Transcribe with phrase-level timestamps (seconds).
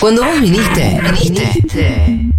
[0.00, 2.30] Cuando vos viniste, viniste.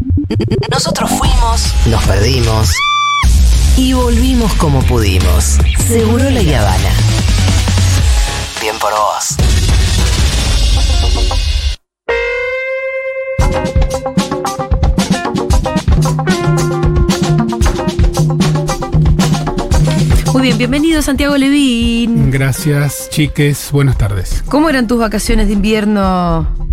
[0.72, 2.72] Nosotros fuimos, nos perdimos
[3.76, 5.58] y volvimos como pudimos.
[5.86, 6.90] Seguro la Habana.
[8.62, 9.36] Bien por vos.
[20.32, 22.32] Muy bien, bienvenido Santiago Levín.
[22.32, 23.70] Gracias, chiques.
[23.74, 24.46] Buenas tardes.
[24.48, 26.69] ¿Cómo eran tus vacaciones de invierno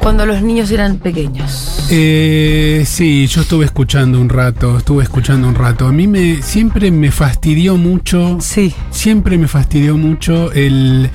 [0.00, 1.86] cuando los niños eran pequeños?
[1.90, 5.86] Eh, sí, yo estuve escuchando un rato, estuve escuchando un rato.
[5.86, 8.72] A mí me siempre me fastidió mucho, Sí.
[8.90, 11.10] siempre me fastidió mucho el,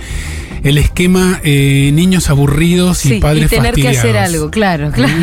[0.64, 4.34] el esquema eh, niños aburridos Sí, y padres y tener que hacer fastidiados.
[4.34, 5.14] algo, claro, claro.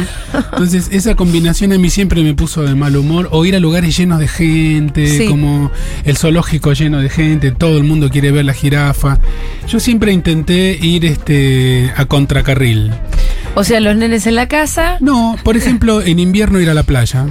[0.53, 3.29] Entonces, esa combinación a mí siempre me puso de mal humor.
[3.33, 5.27] O ir a lugares llenos de gente, Sí.
[5.27, 5.71] como
[6.05, 9.19] el zoológico lleno de gente, todo el mundo quiere ver la jirafa.
[9.69, 12.91] Yo siempre intenté ir este, a contracarril.
[13.55, 14.97] O sea, los nenes en la casa.
[15.01, 17.27] No, por ejemplo, en invierno ir a la playa,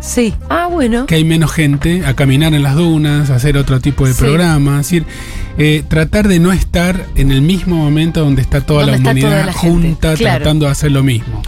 [0.00, 0.34] Sí.
[0.50, 1.06] Ah, bueno.
[1.06, 4.20] que hay menos gente, a caminar en las dunas, a hacer otro tipo de Sí.
[4.20, 4.72] programa.
[4.80, 5.04] Es decir,
[5.58, 9.10] eh, tratar de no estar en el mismo momento donde está toda Donde la está
[9.10, 10.36] humanidad toda la gente, junta claro.
[10.38, 11.42] tratando de hacer lo mismo.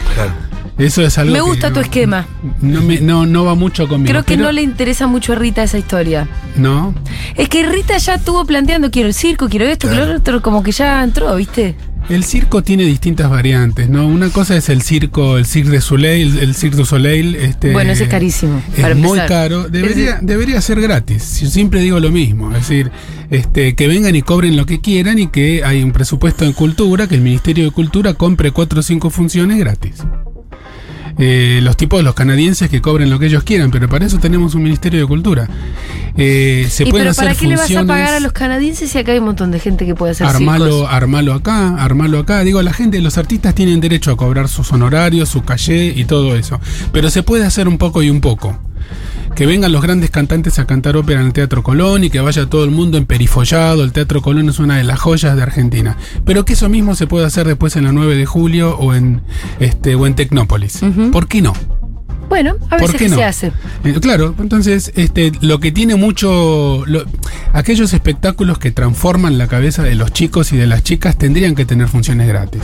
[0.78, 2.26] Eso es algo Me que gusta tu no- esquema.
[2.62, 4.10] No, me- no, no va mucho conmigo.
[4.10, 6.28] Creo que pero- no le interesa mucho a Rita esa historia.
[6.56, 6.94] ¿No?
[7.34, 10.62] Es que Rita ya estuvo planteando, quiero el circo, quiero esto, quiero lo otro, como
[10.62, 11.74] que ya entró, ¿viste?
[12.08, 14.06] El circo tiene distintas variantes, ¿no?
[14.06, 17.34] Una cosa es el circo, el Cirque de Soleil, el Cirque du Soleil.
[17.34, 19.28] Este, Bueno, ese es carísimo, Es para muy empezar.
[19.28, 19.68] caro.
[19.68, 21.40] Debería, debería ser gratis.
[21.42, 22.50] Yo siempre digo lo mismo.
[22.56, 22.90] Es decir,
[23.30, 27.06] este, que vengan y cobren lo que quieran y que hay un presupuesto en cultura,
[27.08, 29.96] que el Ministerio de Cultura compre cuatro o cinco funciones gratis.
[31.18, 34.54] Eh, los tipos, los canadienses que cobren lo que ellos quieran, pero para eso tenemos
[34.54, 35.48] un Ministerio de Cultura.
[36.16, 38.90] Eh, se ¿Y pueden pero hacer para qué le vas a pagar a los canadienses
[38.90, 40.88] si acá hay un montón de gente que puede hacer Armalo, circos?
[40.90, 42.40] armalo acá, armalo acá.
[42.44, 46.36] Digo, la gente, los artistas tienen derecho a cobrar sus honorarios, su calle y todo
[46.36, 46.60] eso.
[46.92, 48.58] Pero se puede hacer un poco y un poco.
[49.38, 52.46] Que vengan los grandes cantantes a cantar ópera en el Teatro Colón y que vaya
[52.46, 53.84] todo el mundo emperifollado.
[53.84, 55.96] El Teatro Colón es una de las joyas de Argentina.
[56.24, 59.22] Pero que eso mismo se puede hacer después en la 9 de julio o en,
[59.60, 60.80] este, o en Tecnópolis.
[61.12, 61.52] ¿Por qué no?
[62.28, 63.14] Bueno, a ¿Por veces qué no?
[63.16, 63.52] se hace.
[63.84, 67.04] Eh, claro, entonces este, lo que tiene mucho, lo-
[67.54, 71.64] aquellos espectáculos que transforman la cabeza de los chicos y de las chicas tendrían que
[71.64, 72.62] tener funciones gratis.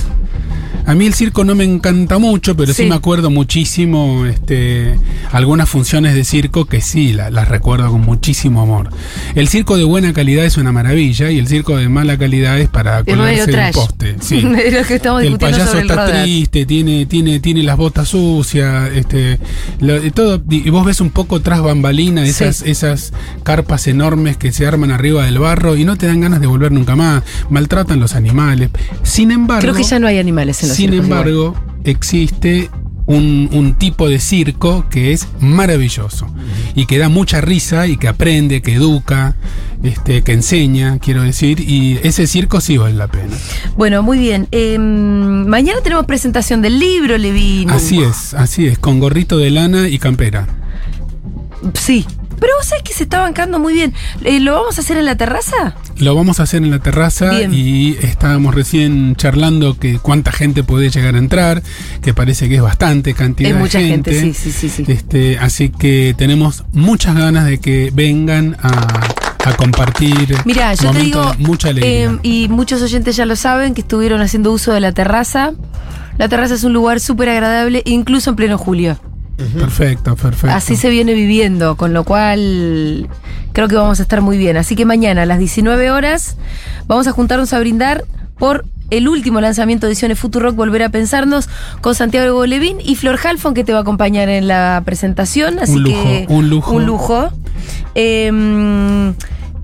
[0.86, 2.88] A mí el circo no me encanta mucho, pero sí, Sí.
[2.88, 4.98] me acuerdo muchísimo este,
[5.32, 8.90] algunas funciones de circo que sí la- las recuerdo con muchísimo amor.
[9.34, 12.68] El circo de buena calidad es una maravilla y el circo de mala calidad es
[12.68, 14.16] para colgarse un poste.
[14.20, 14.36] Sí.
[14.64, 18.08] Es lo que estamos el payaso sobre el está triste, tiene, tiene, tiene las botas
[18.08, 19.38] sucias, este,
[19.80, 22.70] lo- y todo, y vos ves un poco tras bambalina esas, Sí.
[22.70, 23.12] esas
[23.42, 26.72] carpas enormes que se arman arriba del barro y no te dan ganas de volver
[26.72, 28.70] nunca más, maltratan los animales.
[29.02, 31.54] Sin embargo, Creo que ya no hay animales en los sin embargo,
[31.84, 32.70] existe
[33.06, 36.26] un, un tipo de circo que es maravilloso
[36.74, 39.36] y que da mucha risa y que aprende, que educa,
[39.82, 43.36] este, que enseña, quiero decir, y ese circo sí vale la pena.
[43.76, 44.48] Bueno, muy bien.
[44.50, 47.70] Eh, mañana tenemos presentación del libro, Levin.
[47.70, 50.46] Así es, así es, con gorrito de lana y campera.
[51.74, 52.06] Sí.
[52.44, 53.94] Pero vos sabés que se está bancando muy bien.
[54.22, 55.76] Eh, ¿Lo vamos a hacer en la terraza?
[55.96, 57.54] Lo vamos a hacer en la terraza Bien.
[57.54, 61.62] y estábamos recién charlando que cuánta gente puede llegar a entrar,
[62.02, 64.34] que parece que es bastante cantidad Es de mucha gente, gente.
[64.38, 64.92] sí, sí, sí, sí.
[64.92, 70.98] Este, así que tenemos muchas ganas de que vengan a, a compartir Mira, yo te
[70.98, 72.10] digo, mucha alegría.
[72.10, 75.52] eh, y muchos oyentes ya lo saben, que estuvieron haciendo uso de la terraza.
[76.18, 78.98] La terraza es un lugar súper agradable, incluso en pleno julio.
[79.36, 80.54] Perfecto, perfecto.
[80.54, 83.08] Así se viene viviendo, con lo cual
[83.52, 84.56] creo que vamos a estar muy bien.
[84.56, 86.36] Así que mañana a las 19 horas
[86.86, 88.04] vamos a juntarnos a brindar
[88.38, 91.48] por el último lanzamiento de ediciones Futurock Volver a Pensarnos
[91.80, 95.58] con Santiago Bolevín y Flor Halfon que te va a acompañar en la presentación.
[95.58, 96.72] Así Un lujo, que un lujo.
[96.72, 97.30] Un lujo.
[97.94, 99.12] Eh,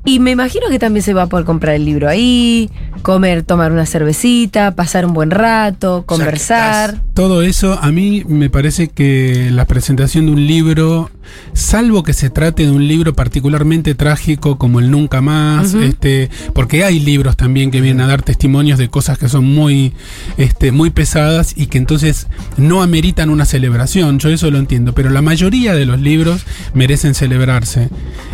[0.04, 2.70] y me imagino que también se va a poder comprar el libro ahí,
[3.02, 7.02] comer, tomar una cervecita, pasar un buen rato, conversar.
[7.14, 11.10] Todo eso, a mí me parece que la presentación de un libro,
[11.52, 16.84] salvo que se trate de un libro particularmente trágico como el Nunca Más, este, porque
[16.84, 19.92] hay libros también que vienen a dar testimonios de cosas que son muy,
[20.36, 24.18] este, muy pesadas y que entonces no ameritan una celebración.
[24.18, 26.42] Yo eso lo entiendo, pero la mayoría de los libros
[26.74, 27.88] merecen celebrarse.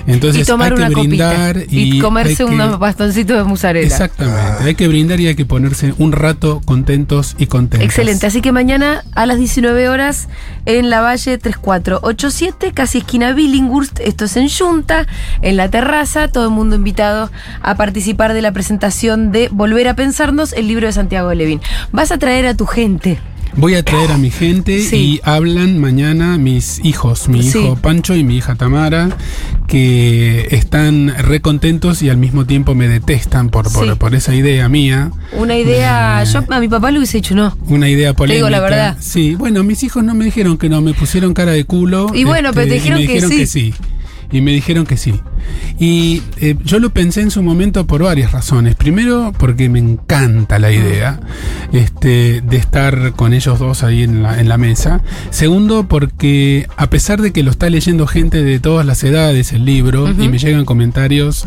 [0.07, 1.75] Entonces y tomar hay que una brindar copita.
[1.75, 3.87] y, Y, comerse unos bastoncitos de mozzarella.
[3.87, 7.87] Exactamente, hay que brindar y hay que ponerse un rato contentos y contentos.
[7.87, 10.29] Excelente, así que mañana a las 19 horas
[10.65, 15.09] en la Valle 3487, casi esquina Billinghurst, esto es en Junta,
[15.43, 19.97] en la terraza, todo el mundo invitado a participar de la presentación de Volver a
[19.97, 21.61] Pensarnos, el libro de Santiago Levín.
[21.91, 23.19] Vas a traer a tu gente.
[23.57, 24.97] Voy a traer a mi gente Sí.
[24.97, 27.59] y hablan mañana mis hijos, mi Sí.
[27.59, 29.09] hijo Pancho y mi hija Tamara,
[29.67, 33.95] que están recontentos y al mismo tiempo me detestan por, por, Sí.
[33.99, 35.11] por esa idea mía.
[35.33, 36.23] Una idea.
[36.23, 36.27] Eh.
[36.27, 37.57] Yo a mi papá le hubiese dicho no.
[37.67, 38.37] Una idea polémica.
[38.37, 38.97] digo la verdad.
[39.01, 42.07] Sí, bueno, mis hijos no me dijeron que no, me pusieron cara de culo.
[42.07, 43.75] este, Y bueno, pero te dijeron y me que dijeron que sí.
[44.33, 45.15] Y me dijeron que sí.
[45.79, 48.75] Y eh, yo lo pensé en su momento por varias razones.
[48.75, 51.21] Primero, porque me encanta la idea
[51.73, 55.01] este, de estar con ellos dos ahí en la, en la mesa.
[55.31, 59.65] Segundo, porque a pesar de que lo está leyendo gente de todas las edades el
[59.65, 61.45] libro y me llegan comentarios,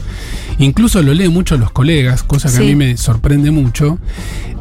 [0.59, 2.63] incluso lo leen mucho los colegas, cosa que Sí.
[2.63, 3.97] a mí me sorprende mucho.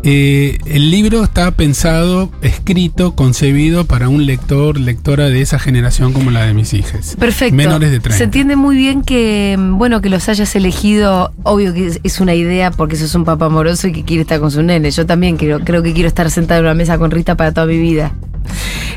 [0.05, 6.31] eh, el libro está pensado, escrito, concebido para un lector, lectora de esa generación como
[6.31, 7.17] la de mis hijas.
[7.19, 7.57] Perfecto.
[7.57, 8.17] Menores de 30.
[8.17, 9.18] Se entiende muy bien que,
[9.59, 11.33] bueno, que los hayas elegido.
[11.43, 14.51] Obvio que es, una idea porque sos un papá amoroso y que quiere estar con
[14.51, 14.91] su nene.
[14.91, 17.67] Yo también creo, creo que quiero estar sentada en una mesa con Rita para toda
[17.67, 18.13] mi vida.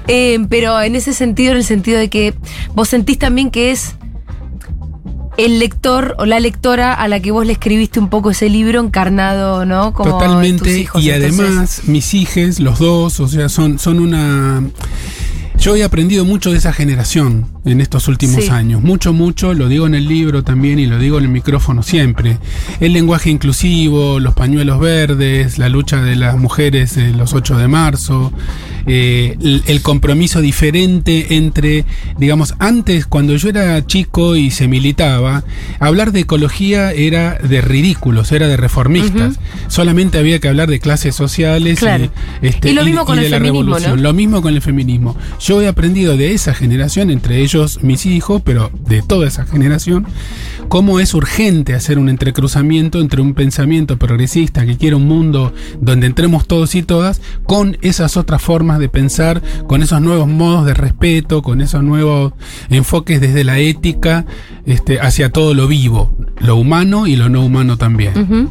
[0.08, 2.34] Eh, pero en ese sentido, en el sentido de que
[2.74, 3.96] vos sentís también que es
[5.38, 8.80] el lector o la lectora a la que vos le escribiste un poco ese libro
[8.82, 9.94] encarnado, ¿no?
[9.94, 10.78] Como tus Totalmente.
[10.78, 11.04] hijos.
[11.04, 14.64] y Entonces, además, mis hijas, los dos, o sea, son, son una.
[15.58, 18.50] Yo he aprendido mucho de esa generación en estos últimos Sí.
[18.50, 18.82] años.
[18.82, 19.54] Mucho, mucho.
[19.54, 22.38] Lo digo en el libro también y lo digo en el micrófono siempre.
[22.80, 27.68] El lenguaje inclusivo, los pañuelos verdes, la lucha de las mujeres eh, los 8 de
[27.68, 28.34] marzo,
[28.88, 31.86] eh, el, el compromiso diferente entre,
[32.18, 35.44] digamos, antes cuando yo era chico y se militaba,
[35.80, 39.40] hablar de ecología era de ridículos, era de reformistas.
[39.68, 42.10] Solamente había que hablar de clases sociales Claro.
[42.42, 43.96] y, este, Y lo mismo con de el la feminismo, revolución.
[43.98, 44.02] ¿no?
[44.02, 45.16] Lo mismo con el feminismo.
[45.40, 47.51] Yo he aprendido de esa generación, entre ellos
[47.82, 50.06] mis hijos, pero de toda esa generación,
[50.70, 56.08] cómo es urgente hacer un entrecruzamiento entre un pensamiento progresista que quiere un mundo donde
[56.08, 60.74] entremos todos y todas, con esas otras formas de pensar, con esos nuevos modos de
[60.74, 62.34] respeto, con esos nuevos
[62.70, 64.26] enfoques desde la ética
[64.66, 68.50] este, hacia todo lo vivo, lo humano y lo no humano también.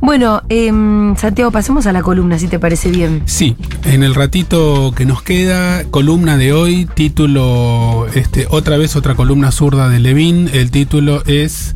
[0.00, 3.22] Bueno, em, Santiago, pasemos a la columna, si te parece bien.
[3.26, 9.14] Sí, en el ratito que nos queda, columna de hoy, título, este, otra vez otra
[9.14, 11.74] columna zurda de Levin, el título es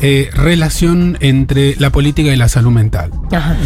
[0.00, 3.10] eh, Relación entre la política y la salud mental.
[3.32, 3.56] Ajá.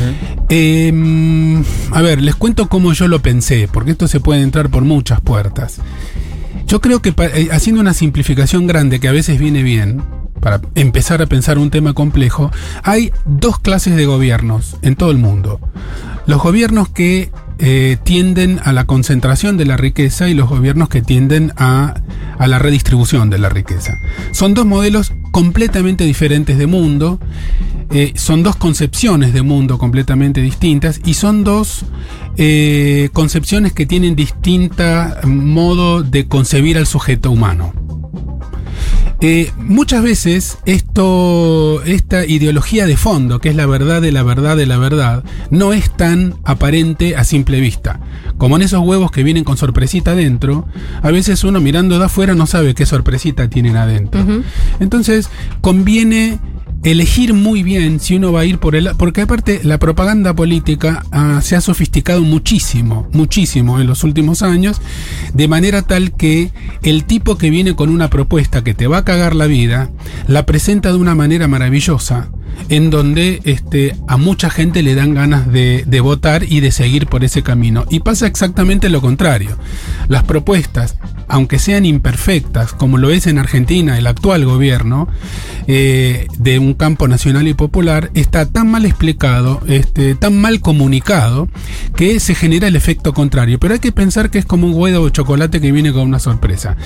[0.49, 4.85] Eh, a ver, les cuento cómo yo lo pensé, porque esto se puede entrar por
[4.85, 5.81] muchas puertas.
[6.67, 10.03] Yo creo que eh, haciendo una simplificación grande que a veces viene bien,
[10.41, 12.51] para empezar a pensar un tema complejo,
[12.83, 15.61] hay dos clases de gobiernos en todo el mundo.
[16.27, 17.31] Los gobiernos que
[17.61, 21.95] eh, tienden a la concentración de la riqueza y los gobiernos que tienden a,
[22.39, 23.99] la redistribución de la riqueza.
[24.31, 27.19] Son dos modelos completamente diferentes de mundo,
[27.91, 31.85] eh, son dos concepciones de mundo completamente distintas y son dos
[32.37, 37.73] eh, concepciones que tienen distinta modo de concebir al sujeto humano.
[39.21, 44.57] Eh, muchas veces esto, esta ideología de fondo, que es la verdad de la verdad
[44.57, 48.01] de la verdad, no es tan aparente a simple vista.
[48.37, 50.69] Como en esos huevos que vienen con sorpresita adentro,
[51.03, 54.25] a veces uno mirando de afuera no sabe qué sorpresita tienen adentro.
[54.79, 55.29] Entonces,
[55.61, 56.39] conviene
[56.85, 58.91] elegir muy bien si uno va a ir por el...
[58.97, 64.81] Porque aparte la propaganda política ah, se ha sofisticado muchísimo, muchísimo en los últimos años,
[65.35, 66.51] de manera tal que
[66.83, 69.91] el tipo que viene con una propuesta que te va a cagar la vida,
[70.27, 72.31] la presenta de una manera maravillosa,
[72.69, 77.25] en donde este, a mucha gente le dan ganas de, votar y de seguir por
[77.25, 77.85] ese camino.
[77.91, 79.57] Y pasa exactamente lo contrario.
[80.09, 80.97] Las propuestas,
[81.27, 85.09] aunque sean imperfectas, como lo es en Argentina el actual gobierno,
[85.67, 91.49] eh, de un campo nacional y popular, está tan mal explicado, este, tan mal comunicado,
[91.97, 93.59] que se genera el efecto contrario.
[93.59, 96.19] Pero hay que pensar que es como un huevo de chocolate que viene con una
[96.19, 96.77] sorpresa.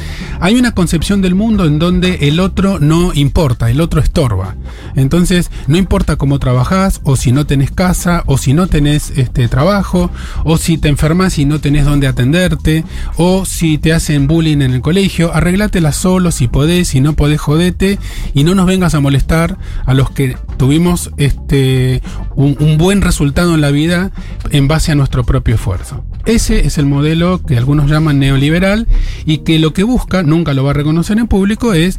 [0.40, 4.56] Hay una concepción del mundo en donde el otro no importa, el otro estorba.
[4.96, 9.48] Entonces, no importa cómo trabajás, o si no tenés casa, o si no tenés este
[9.48, 10.10] trabajo,
[10.44, 12.84] o si te enfermas y no tenés dónde atenderte,
[13.16, 17.40] o si te hacen bullying en el colegio, arreglátela solo si podés, si no podés
[17.40, 17.98] jodete,
[18.34, 22.02] y no nos vengas a molestar a los que tuvimos este
[22.34, 24.10] un, un buen resultado en la vida
[24.50, 26.04] en base a nuestro propio esfuerzo.
[26.24, 28.86] Ese es el modelo que algunos llaman neoliberal
[29.24, 31.98] y que lo que busca, nunca lo va a reconocer en público, es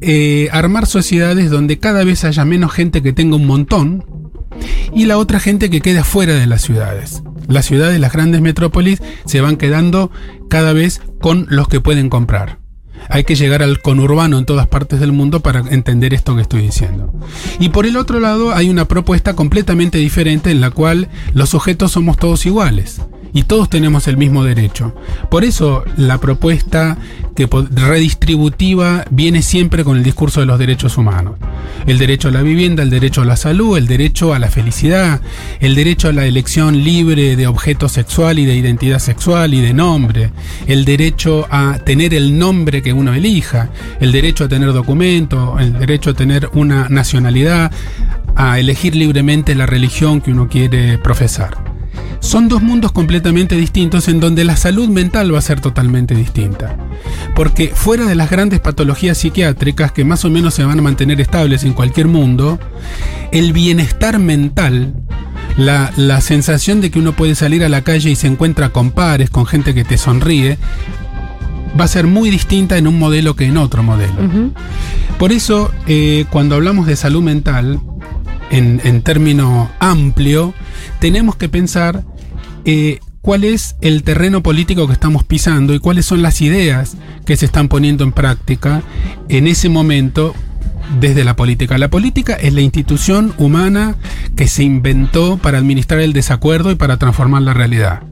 [0.00, 4.04] eh, armar sociedades donde cada vez haya menos gente que tenga un montón
[4.94, 7.22] y la otra gente que quede afuera de las ciudades.
[7.48, 10.10] Las ciudades, las grandes metrópolis, se van quedando
[10.48, 12.58] cada vez con los que pueden comprar.
[13.08, 16.62] Hay que llegar al conurbano en todas partes del mundo para entender esto que estoy
[16.62, 17.12] diciendo.
[17.58, 21.92] Y por el otro lado hay una propuesta completamente diferente en la cual los sujetos
[21.92, 23.00] somos todos iguales.
[23.32, 24.94] Y todos tenemos el mismo derecho.
[25.30, 26.98] Por eso la propuesta
[27.34, 31.36] que redistributiva viene siempre con el discurso de los derechos humanos.
[31.86, 35.20] El derecho a la vivienda, el derecho a la salud, el derecho a la felicidad,
[35.60, 39.72] el derecho a la elección libre de objeto sexual y de identidad sexual y de
[39.72, 40.30] nombre,
[40.66, 43.70] el derecho a tener el nombre que uno elija,
[44.00, 47.70] el derecho a tener documento, el derecho a tener una nacionalidad,
[48.36, 51.69] a elegir libremente la religión que uno quiere profesar
[52.20, 56.76] son dos mundos completamente distintos en donde la salud mental va a ser totalmente distinta.
[57.34, 61.20] Porque fuera de las grandes patologías psiquiátricas que más o menos se van a mantener
[61.20, 62.58] estables en cualquier mundo,
[63.32, 64.94] el bienestar mental,
[65.56, 69.30] la, sensación de que uno puede salir a la calle y se encuentra con pares,
[69.30, 70.58] con gente que te sonríe,
[71.78, 74.14] va a ser muy distinta en un modelo que en otro modelo.
[75.18, 77.80] Por eso, eh, cuando hablamos de salud mental,
[78.50, 80.54] en, en término amplio,
[80.98, 82.04] tenemos que pensar
[82.64, 87.36] eh, cuál es el terreno político que estamos pisando y cuáles son las ideas que
[87.36, 88.82] se están poniendo en práctica
[89.28, 90.34] en ese momento
[90.98, 91.78] desde la política.
[91.78, 93.96] La política es la institución humana
[94.36, 98.09] que se inventó para administrar el desacuerdo y para transformar la realidad.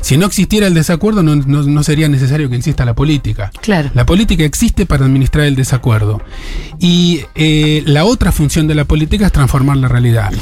[0.00, 3.50] Si no existiera el desacuerdo, no, sería necesario que exista la política.
[3.60, 3.90] Claro.
[3.94, 6.20] La política existe para administrar el desacuerdo.
[6.78, 10.32] Y eh, la otra función de la política es transformar la realidad.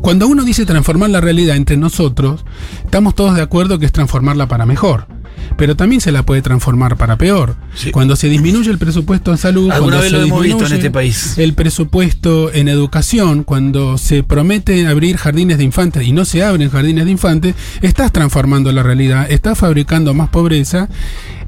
[0.00, 2.44] Cuando uno dice transformar la realidad entre nosotros,
[2.84, 5.17] estamos todos de acuerdo que es transformarla para mejor
[5.56, 7.56] pero también se la puede transformar para peor.
[7.92, 11.38] Cuando se disminuye el presupuesto en salud, cuando se lo hemos visto en este país.
[11.38, 16.70] El presupuesto en educación, cuando se promete abrir jardines de infantes y no se abren
[16.70, 20.88] jardines de infantes, estás transformando la realidad, estás fabricando más pobreza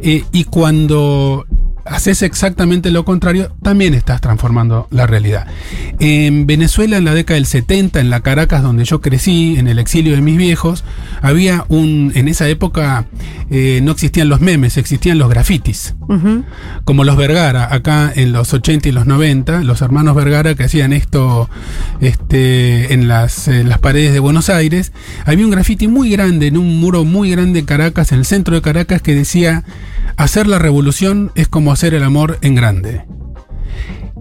[0.01, 1.47] eh, y cuando
[1.91, 5.47] haces exactamente lo contrario, también estás transformando la realidad.
[5.99, 9.79] En Venezuela, en la década del 70, en la Caracas donde yo crecí, en el
[9.79, 10.85] exilio de mis viejos,
[11.21, 12.13] había un.
[12.15, 13.07] En esa época
[13.51, 15.95] eh, no existían los memes, existían los grafitis.
[16.85, 20.93] Como los Vergara, acá en los 80 y los 90, los hermanos Vergara que hacían
[20.93, 21.49] esto
[22.01, 24.93] este, en, las, en las paredes de Buenos Aires.
[25.25, 28.57] Había un grafiti muy grande, en un muro muy grande en Caracas, en el centro
[28.57, 29.65] de Caracas, que decía
[30.21, 33.07] Hacer la revolución es como hacer el amor en grande.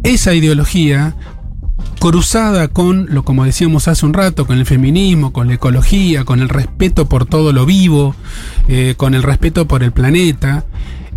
[0.02, 1.14] Esa ideología,
[2.00, 6.40] cruzada con lo como decíamos hace un rato, con el feminismo, con la ecología, con
[6.40, 8.16] el respeto por todo lo vivo,
[8.70, 10.64] eh, con el respeto por el planeta,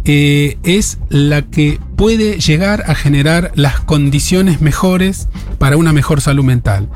[0.05, 6.43] eh, es la que puede llegar a generar las condiciones mejores para una mejor salud
[6.43, 6.89] mental,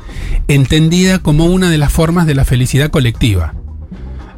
[0.49, 3.53] entendida como una de las formas de la felicidad colectiva.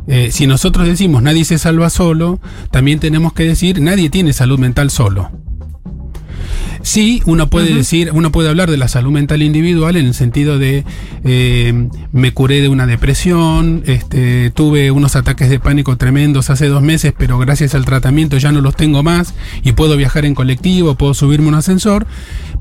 [0.10, 2.40] Eh, si nosotros decimos nadie se salva solo,
[2.72, 5.30] también tenemos que decir nadie tiene salud mental solo.
[6.82, 10.58] Sí, uno puede decir, uno puede hablar de la salud mental individual en el sentido
[10.58, 10.86] de
[11.26, 16.82] eh, me curé de una depresión, este, tuve unos ataques de pánico tremendos hace dos
[16.82, 20.96] meses, pero gracias al tratamiento ya no los tengo más y puedo viajar en colectivo,
[20.96, 22.08] puedo subirme un ascensor.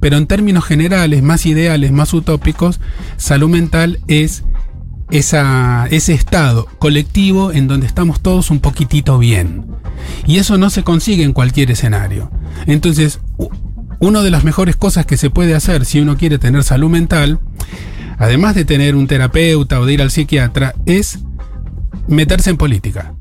[0.00, 2.80] Pero en términos generales, más ideales, más utópicos,
[3.16, 4.44] salud mental es
[5.10, 9.66] esa, ese estado colectivo en donde estamos todos un poquitito bien.
[10.26, 12.30] Y eso no se consigue en cualquier escenario.
[12.66, 13.20] Entonces,
[14.00, 17.40] una de las mejores cosas que se puede hacer si uno quiere tener salud mental,
[18.18, 21.20] además de tener un terapeuta o de ir al psiquiatra, es
[22.06, 23.14] meterse en política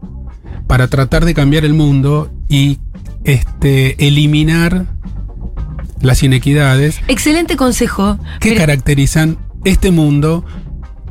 [0.67, 2.79] para tratar de cambiar el mundo y
[3.23, 4.85] este, eliminar
[6.01, 6.99] las inequidades.
[7.07, 8.19] Excelente consejo.
[8.39, 10.45] Que caracterizan este mundo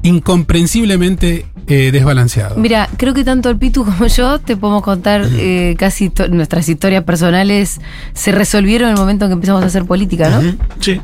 [0.06, 2.56] incomprensiblemente eh, desbalanceado.
[2.56, 7.04] Mira, creo que tanto el Pitu como yo te podemos contar eh, casi nuestras historias
[7.04, 7.80] personales
[8.14, 10.56] se resolvieron en el momento en que empezamos a hacer política, ¿no?
[10.80, 11.00] Sí.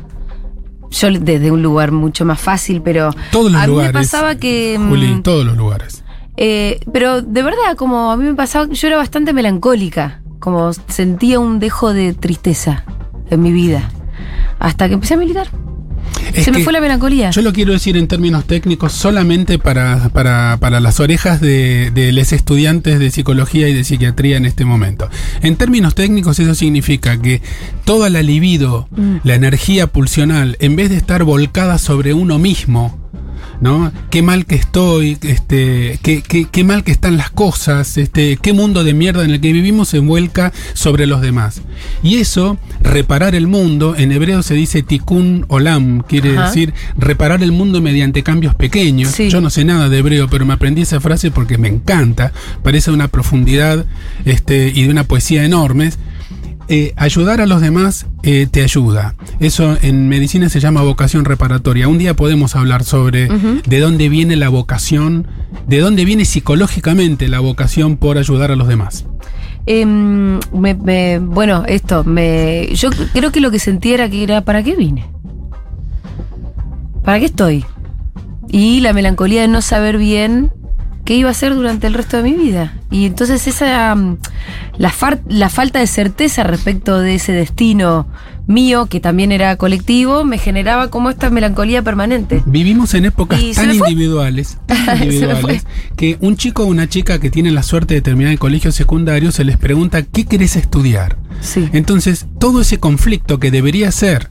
[0.91, 4.77] Yo desde un lugar mucho más fácil, pero todos los a mí me pasaba que
[4.79, 6.03] mm, Juli, todos los lugares.
[6.37, 11.39] Eh, pero de verdad, como a mí me pasaba, yo era bastante melancólica, como sentía
[11.39, 12.85] un dejo de tristeza
[13.29, 13.89] en mi vida,
[14.59, 15.47] hasta que empecé a militar.
[16.33, 17.29] Se me fue la melancolía.
[17.29, 22.33] Yo lo quiero decir en términos técnicos solamente para, para, las orejas de, de los
[22.33, 25.09] estudiantes de psicología y de psiquiatría en este momento.
[25.41, 27.41] En términos técnicos eso significa que
[27.85, 29.17] toda la libido, mm.
[29.23, 33.02] la energía pulsional, en vez de estar volcada sobre uno mismo,
[33.61, 33.91] ¿no?
[34.09, 38.83] Qué mal que estoy, este, qué, qué, mal que están las cosas, este, qué mundo
[38.83, 41.61] de mierda en el que vivimos se vuelca sobre los demás.
[42.01, 47.51] Y eso, reparar el mundo, en hebreo se dice tikkun olam, quiere decir reparar el
[47.51, 49.17] mundo mediante cambios pequeños.
[49.17, 52.31] Yo no sé nada de hebreo, pero me aprendí esa frase porque me encanta,
[52.63, 53.85] parece de una profundidad
[54.25, 55.97] este, y de una poesía enormes.
[56.75, 59.13] Eh, ayudar a los demás eh, te ayuda.
[59.39, 61.87] Eso en medicina se llama vocación reparatoria.
[61.87, 65.27] Un día podemos hablar sobre de dónde viene la vocación,
[65.67, 69.05] de dónde viene psicológicamente la vocación por ayudar a los demás.
[69.67, 70.39] Em,
[71.21, 75.05] bueno, esto, me, yo creo que lo que sentí era que era, ¿para qué vine?
[77.03, 77.65] ¿Para qué estoy?
[78.49, 80.51] Y la melancolía de no saber bien
[81.05, 82.73] qué iba a hacer durante el resto de mi vida.
[82.91, 84.17] Y entonces esa mm,
[84.77, 84.93] la,
[85.27, 88.07] la falta de certeza respecto de ese destino
[88.47, 92.43] mío, que también era colectivo, me generaba como esta melancolía permanente.
[92.45, 94.57] Vivimos en épocas tan individuales,
[95.01, 98.71] individuales que un chico o una chica que tienen la suerte de terminar el colegio
[98.71, 101.17] secundario se les pregunta ¿qué querés estudiar?
[101.73, 104.29] Entonces, todo ese conflicto que debería ser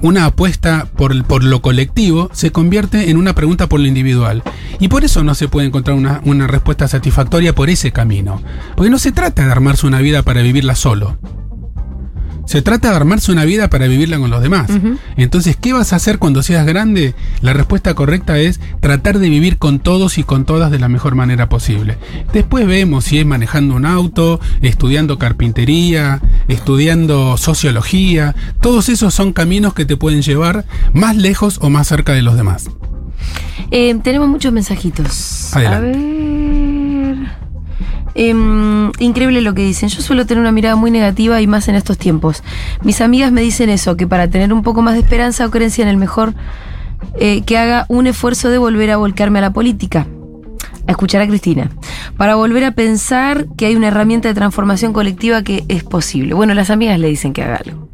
[0.00, 4.42] una apuesta por, por lo colectivo se convierte en una pregunta por lo individual.
[4.78, 8.42] Y por eso no se puede encontrar una, una respuesta satisfactoria por ese camino.
[8.76, 11.18] Porque no se trata de armarse una vida para vivirla solo.
[12.52, 14.70] Se trata de armarse una vida para vivirla con los demás.
[15.16, 17.14] Entonces, ¿qué vas a hacer cuando seas grande?
[17.40, 21.14] La respuesta correcta es tratar de vivir con todos y con todas de la mejor
[21.14, 21.96] manera posible.
[22.34, 28.36] Después vemos si es manejando un auto, estudiando carpintería, estudiando sociología.
[28.60, 32.36] Todos esos son caminos que te pueden llevar más lejos o más cerca de los
[32.36, 32.68] demás.
[33.70, 35.56] Eh, tenemos muchos mensajitos.
[35.56, 36.31] A ver.
[38.14, 39.88] Em, increíble lo que dicen.
[39.88, 42.42] Yo suelo tener una mirada muy negativa y más en estos tiempos.
[42.82, 45.82] Mis amigas me dicen eso, que para tener un poco más de esperanza o creencia
[45.82, 46.34] en el mejor,
[47.18, 50.06] eh, que haga un esfuerzo de volver a volcarme a la política.
[50.86, 51.70] A escuchar a Cristina.
[52.16, 56.34] Para volver a pensar que hay una herramienta de transformación colectiva que es posible.
[56.34, 57.88] Bueno, las amigas le dicen que haga algo.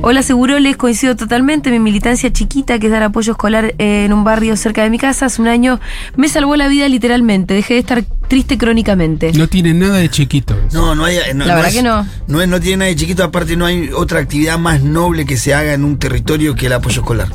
[0.00, 1.70] Hola, seguro les coincido totalmente.
[1.70, 5.26] Mi militancia chiquita, que es dar apoyo escolar en un barrio cerca de mi casa,
[5.26, 5.80] hace un año
[6.16, 7.54] me salvó la vida literalmente.
[7.54, 9.32] Dejé de estar triste crónicamente.
[9.32, 10.56] No tiene nada de chiquito.
[10.72, 11.18] No, no hay.
[11.34, 12.06] la verdad que no.
[12.28, 13.24] No, no tiene nada de chiquito.
[13.24, 16.74] Aparte, no hay otra actividad más noble que se haga en un territorio que el
[16.74, 17.28] apoyo escolar.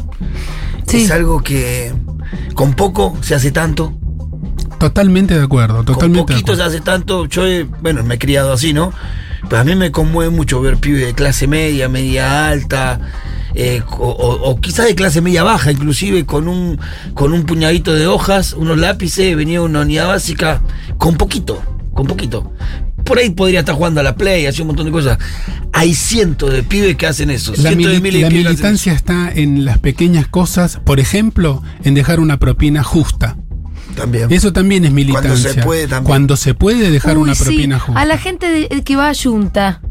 [0.92, 1.92] Es algo que
[2.54, 3.94] con poco se hace tanto.
[4.80, 6.20] Totalmente de acuerdo, totalmente.
[6.20, 7.26] Con poquito se hace tanto.
[7.26, 7.44] Yo,
[7.82, 8.94] bueno, me he criado así, ¿no?
[9.50, 13.00] Pero a mí me conmueve mucho ver pibes de clase media, media alta,
[13.56, 16.80] eh, o, quizás de clase media baja, inclusive con un,
[17.14, 20.62] con un puñadito de hojas, unos lápices, venía una unidad básica,
[20.98, 21.62] con poquito,
[21.94, 22.52] con poquito.
[23.04, 25.18] Por ahí podría estar jugando a la play, así un montón de cosas.
[25.74, 27.54] Hay cientos de pibes que hacen eso.
[27.58, 32.82] La, de la militancia está en las pequeñas cosas, por ejemplo, en dejar una propina
[32.82, 33.36] justa.
[33.96, 34.32] También.
[34.32, 35.30] Eso también es militancia.
[35.32, 36.08] Cuando se puede también.
[36.08, 38.02] Cuando se puede dejar una propina justa.
[38.02, 39.82] A la gente que va a Junta,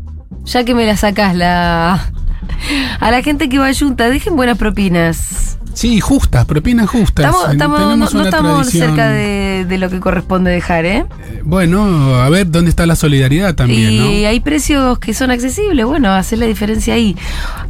[0.45, 2.13] ya que me la sacás la.
[3.01, 5.59] A la gente que va a Junta, dejen buenas propinas.
[5.75, 7.35] Sí, justas, propinas justas.
[7.51, 10.93] Estamos, no, estamos cerca de, lo que corresponde dejar, ¿eh?
[10.93, 11.41] ¿eh?
[11.45, 16.13] Bueno, a ver dónde está la solidaridad también, y hay precios que son accesibles, bueno,
[16.13, 17.17] hacer la diferencia ahí.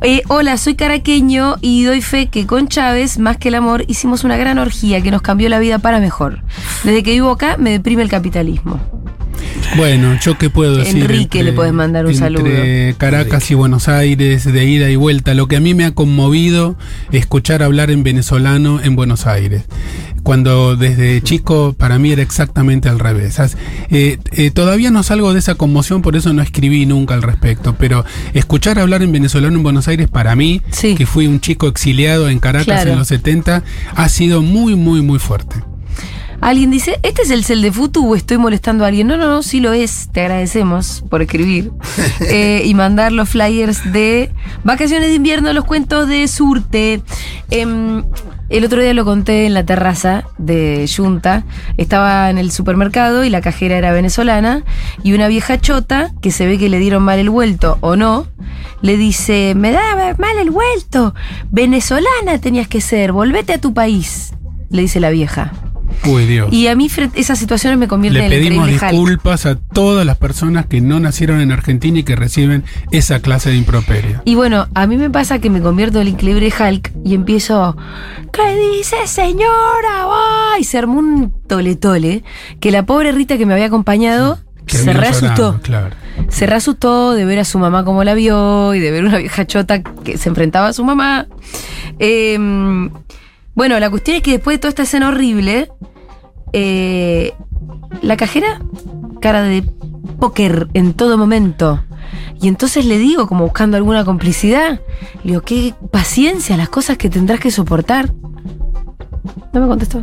[0.02, 4.24] Eh, hola, soy caraqueño y doy fe que con Chávez, más que el amor, hicimos
[4.24, 6.42] una gran orgía que nos cambió la vida para mejor.
[6.84, 8.80] Desde que vivo acá me deprime el capitalismo.
[9.76, 11.02] Bueno, yo qué puedo decir.
[11.02, 12.46] Enrique le puedes mandar un saludo.
[12.46, 15.34] Entre Caracas y Buenos Aires, de ida y vuelta.
[15.34, 16.76] Lo que a mí me ha conmovido
[17.10, 19.64] escuchar hablar en venezolano en Buenos Aires.
[20.22, 23.38] Cuando desde chico para mí era exactamente al revés.
[23.90, 27.74] Eh, eh, todavía no salgo de esa conmoción, por eso no escribí nunca al respecto.
[27.78, 28.04] Pero
[28.34, 32.38] escuchar hablar en venezolano en Buenos Aires para mí, que fui un chico exiliado en
[32.40, 35.56] Caracas en los 70, ha sido muy, muy, muy fuerte.
[36.42, 39.06] Alguien dice, ¿este es el cel de Futu o estoy molestando a alguien?
[39.06, 40.08] No, no, no, sí lo es.
[40.10, 41.70] Te agradecemos por escribir
[42.20, 44.32] eh, y mandar los flyers de
[44.64, 47.00] vacaciones de invierno, los cuentos de Surte.
[47.50, 48.02] Em,
[48.48, 51.44] el otro día lo conté en la terraza de Junta.
[51.76, 54.64] Estaba en el supermercado y la cajera era venezolana.
[55.04, 58.26] Y una vieja chota, que se ve que le dieron mal el vuelto o no,
[58.80, 61.14] le dice: Me da mal el vuelto.
[61.52, 64.34] Venezolana tenías que ser, volvete a tu país.
[64.70, 65.52] Le dice la vieja.
[66.50, 70.66] Y a mí esas situaciones me convierten en el pedimos disculpas a todas las personas
[70.66, 74.22] que no nacieron en Argentina y que reciben esa clase de improperio.
[74.24, 77.76] Y bueno, a mí me pasa que me convierto en el increíble Hulk y empiezo,
[78.32, 80.06] ¿qué dice señora?
[80.58, 82.24] Y se armó un tole tole
[82.60, 85.60] que la pobre Rita que me había acompañado se reasustó.
[86.28, 89.46] Se reasustó de ver a su mamá como la vio y de ver una vieja
[89.46, 91.26] chota que se enfrentaba a su mamá.
[91.98, 92.90] Em,
[93.54, 95.68] bueno, la cuestión es que después de toda esta escena horrible,
[96.52, 97.34] eh,
[98.02, 98.60] la cajera,
[99.20, 99.62] cara de
[100.18, 101.82] póker en todo momento.
[102.40, 104.80] Y entonces le digo, como buscando alguna complicidad,
[105.22, 108.12] le digo, qué paciencia, las cosas que tendrás que soportar.
[109.52, 110.02] No me contestó.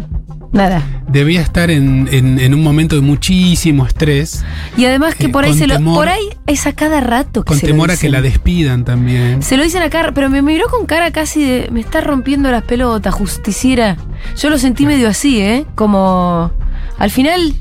[0.51, 0.81] Nada.
[1.07, 4.43] Debía estar en, en- en un momento de muchísimo estrés,
[4.77, 5.79] Y además que Eh, por ahí se lo.
[5.93, 8.83] por ahí es a cada rato que con se lo temor a que la despidan
[8.85, 9.43] también.
[9.43, 11.69] Se lo dicen acá, pero me miró con cara casi de.
[11.71, 13.97] Me está rompiendo las pelotas, justiciera.
[14.38, 15.65] Yo lo sentí medio así, ¿eh?
[15.75, 16.51] Como.
[16.97, 17.53] Al final.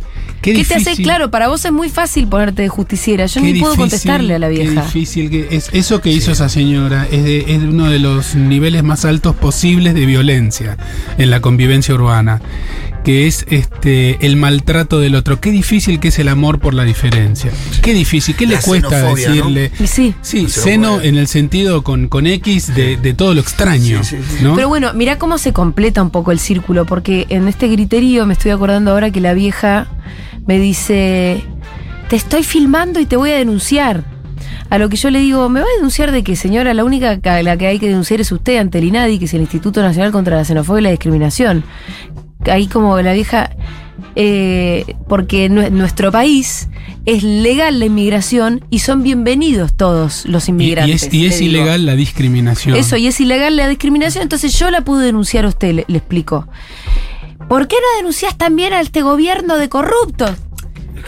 [0.43, 0.79] Qué ¿Qué, te hace?
[0.91, 1.05] difícil.
[1.05, 3.27] Claro, para vos es muy fácil ponerte de justiciera.
[3.27, 4.83] Yo Qué ni puedo difícil, contestarle a la Qué vieja.
[4.85, 8.83] difícil que es eso que hizo esa señora es, de- es uno de los niveles
[8.85, 10.77] más altos posibles de violencia
[11.19, 12.41] en la convivencia urbana,
[13.05, 15.41] que es este el maltrato del otro.
[15.41, 17.51] Qué difícil que es el amor por la diferencia.
[17.83, 19.15] Qué difícil, qué La le cuesta ¿no?
[19.17, 20.15] decirle sí.
[20.23, 24.05] Sí, seno en el sentido con, con X de, de todo lo extraño.
[24.05, 24.45] Sí, sí, sí.
[24.45, 24.55] ¿no?
[24.55, 28.35] Pero bueno, mirá cómo se completa un poco el círculo, porque en este griterío me
[28.35, 29.89] estoy acordando ahora que la vieja
[30.49, 31.43] me dice,
[32.09, 34.03] te estoy filmando y te voy a denunciar.
[34.71, 37.21] A lo que yo le digo, ¿me va a denunciar de que, señora, la única
[37.21, 39.41] que, a la que hay que denunciar es usted ante el INADI, que es el
[39.41, 41.65] Instituto Nacional contra la Xenofobia y la Discriminación?
[42.51, 43.51] Ahí como la vieja,
[44.15, 46.69] eh, porque en nuestro país
[47.07, 51.05] es legal la inmigración y son bienvenidos todos los Y- y, inmigrantes.
[51.05, 52.77] es, y es ilegal la discriminación.
[52.77, 55.99] Eso, y es ilegal la discriminación, entonces yo la pude denunciar a usted, le, le
[55.99, 56.47] explico.
[57.49, 60.33] ¿Por qué no denuncias también a este gobierno de corruptos?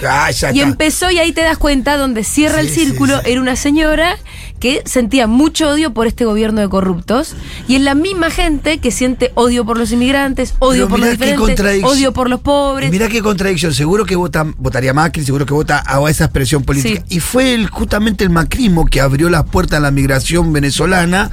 [0.06, 3.30] Ah, Y empezó, y ahí te das cuenta, donde cierra Sí, el círculo, sí, sí.
[3.32, 4.16] era una señora
[4.60, 7.34] que sentía mucho odio por este gobierno de corruptos,
[7.66, 11.10] y es la misma gente que siente odio por los inmigrantes, odio Pero por los
[11.10, 12.90] diferentes, odio por los pobres.
[12.90, 13.74] mirá qué contradicción.
[13.74, 17.02] Seguro que vota, votaría Macri, seguro que vota a esa expresión política.
[17.08, 17.16] Sí.
[17.16, 21.30] Y fue el- justamente el macrismo que abrió las puertas a la migración venezolana,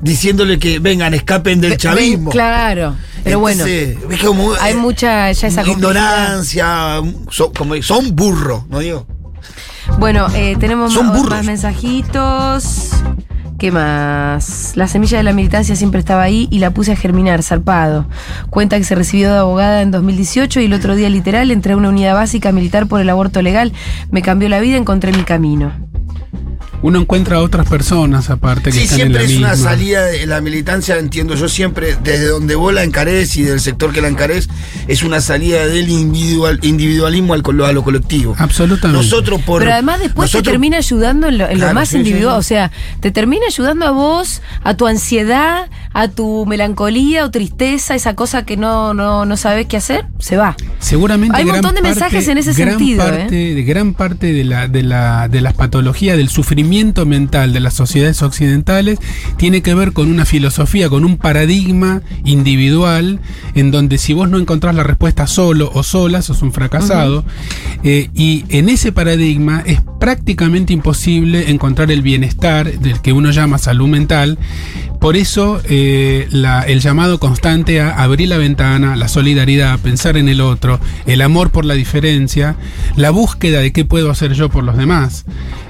[0.00, 2.30] diciéndole que vengan, escapen del chavismo.
[2.30, 8.62] Claro, pero bueno, Entonces, es como, hay mucha ya esa ignorancia, son, como, son burros,
[8.68, 9.06] ¿no digo?
[9.98, 12.90] Bueno, eh, tenemos Son más, más mensajitos.
[13.58, 14.72] ¿Qué más?
[14.74, 18.06] La semilla de la militancia siempre estaba ahí y la puse a germinar, zarpado.
[18.48, 21.76] Cuenta que se recibió de abogada en 2018 y el otro día literal entré a
[21.76, 23.74] una unidad básica militar por el aborto legal.
[24.10, 25.89] Me cambió la vida, encontré mi camino.
[26.82, 29.46] Uno encuentra a otras personas aparte que Sí, están en siempre la es misma.
[29.48, 33.60] una salida de la militancia, entiendo yo siempre, desde donde vos la encarés y del
[33.60, 34.48] sector que la encarés,
[34.88, 38.34] es una salida del individual, individualismo al, colo- a lo colectivo.
[38.38, 39.02] Absolutamente.
[39.04, 39.60] Nosotros por.
[39.60, 42.36] Pero además después te termina ayudando en lo, en lo más sí, individual.
[42.36, 42.38] sí.
[42.38, 47.94] O sea, te termina ayudando a vos, a tu ansiedad, a tu melancolía o tristeza,
[47.94, 50.56] esa cosa que no, no, no sabes qué hacer, se va.
[50.78, 53.28] Seguramente Hay un montón de mensajes en ese gran sentido, ¿eh?
[53.30, 57.74] De gran parte de la, de la de las patologías del sufrimiento mental de las
[57.74, 58.98] sociedades occidentales
[59.36, 63.20] tiene que ver con una filosofía, con un paradigma individual
[63.54, 67.24] en donde si vos no encontrás la respuesta solo o sola, sos un fracasado.
[67.82, 73.58] Eh, y en ese paradigma es prácticamente imposible encontrar el bienestar del que uno llama
[73.58, 74.38] salud mental.
[75.00, 80.40] Por eso eh, el llamado constante a abrir la ventana, la solidaridad, pensar en el
[80.40, 82.56] otro, el amor por la diferencia,
[82.96, 85.24] la búsqueda de qué puedo hacer yo por los demás,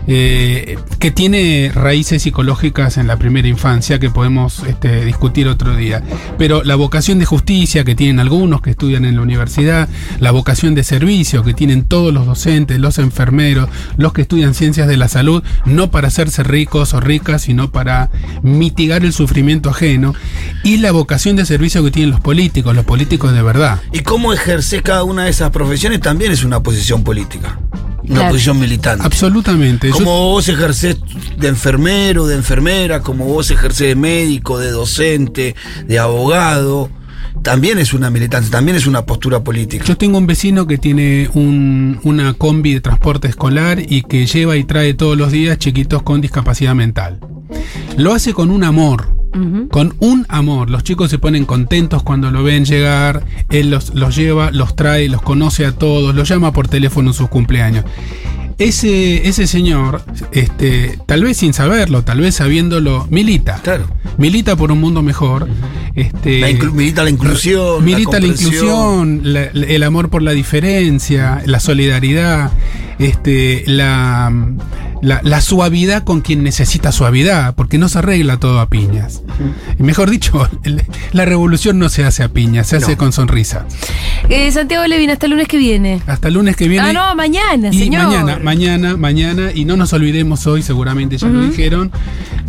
[0.06, 6.02] eh, que tiene raíces psicológicas en la primera infancia que podemos este, discutir otro día.
[6.38, 10.74] Pero la vocación de justicia que tienen algunos que estudian en la universidad, la vocación
[10.74, 15.08] de servicio que tienen todos los docentes, los enfermeros, los que estudian ciencias de la
[15.08, 18.10] salud, no para hacerse ricos o ricas, sino para
[18.42, 19.99] mitigar el sufrimiento ajeno,
[20.62, 23.80] y la vocación de servicio que tienen los políticos, los políticos de verdad.
[23.92, 27.58] Y cómo ejercer cada una de esas profesiones también es una posición política.
[28.02, 28.30] Una Claro.
[28.30, 29.04] posición militante.
[29.04, 29.88] Absolutamente.
[29.88, 30.96] Yo- Como vos ejercés
[31.38, 35.54] de enfermero, de enfermera, como vos ejercés de médico, de docente,
[35.86, 36.90] de abogado,
[37.42, 39.84] también es una militancia, también es una postura política.
[39.84, 44.56] Yo tengo un vecino que tiene un- una combi de transporte escolar y que lleva
[44.56, 47.20] y trae todos los días chiquitos con discapacidad mental.
[47.96, 49.14] Lo hace con un amor,
[49.70, 50.70] Con un amor.
[50.70, 55.08] Los chicos se ponen contentos cuando lo ven llegar, él los, los lleva, los trae,
[55.08, 57.84] los conoce a todos, los llama por teléfono en sus cumpleaños.
[58.58, 63.58] Ese, ese señor, este, tal vez sin saberlo, tal vez sabiéndolo, milita.
[63.62, 63.86] Claro.
[64.18, 65.48] Milita por un mundo mejor.
[65.94, 67.82] Este, La milita la inclusión.
[67.82, 72.50] Milita la, inclusión, la- el amor por la diferencia, la solidaridad,
[72.98, 74.30] este, la,
[75.02, 79.22] la, la suavidad con quien necesita suavidad, porque no se arregla todo a piñas.
[79.78, 80.48] Y Mejor dicho,
[81.12, 82.98] la revolución no se hace a piñas, se hace No.
[82.98, 83.66] con sonrisa.
[84.28, 86.00] Eh, Santiago Levin, hasta el lunes que viene.
[86.06, 86.88] Hasta el lunes que viene.
[86.90, 88.06] Ah, no, mañana, y señor.
[88.06, 91.90] mañana, mañana, mañana, y no nos olvidemos hoy, seguramente ya lo dijeron,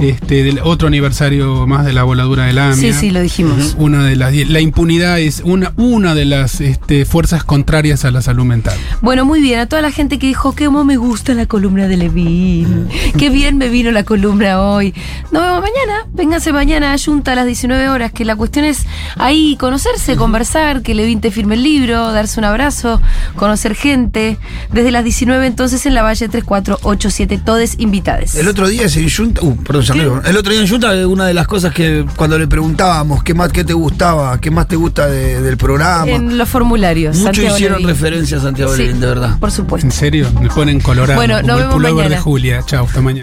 [0.02, 2.94] este, del otro aniversario más de la voladura del AMIA.
[2.94, 3.76] Sí, sí, lo dijimos.
[3.78, 8.22] Una de las la impunidad es una, una de las este, fuerzas contrarias a la
[8.22, 8.78] salud mental.
[9.02, 9.60] Bueno, muy bien.
[9.60, 12.88] A toda la gente que dijo que me gusta la columna de Levin.
[13.18, 14.94] Qué bien me vino la columna hoy.
[15.32, 16.08] Nos vemos mañana.
[16.14, 18.12] Vénganse mañana a Junta a las 19 horas.
[18.12, 18.86] Que la cuestión es
[19.18, 23.02] ahí conocerse, conversar, que Levin te firme el libro, darse un abrazo,
[23.36, 24.38] conocer gente.
[24.72, 28.36] Desde las 19 entonces en la Valle 3487, todes invitades.
[28.36, 31.48] El otro día en Junta, uh, perdón, el otro día en Junta una de las
[31.48, 35.42] cosas que cuando le preguntábamos qué más qué te gustaba, qué más te gusta de-
[35.42, 37.16] del programa, En los formularios.
[37.18, 37.88] muchos Santiago hicieron Levin.
[37.96, 39.40] referencia a Santiago Sí, Levin, de verdad.
[39.40, 39.86] Por supuesto.
[39.88, 40.28] ¿En serio?
[40.42, 41.16] Me ponen colorado.
[41.16, 42.16] Bueno, como nos el vemos pullover mañana.
[42.16, 42.64] de Julia.
[42.66, 43.20] Chao, hasta mañana.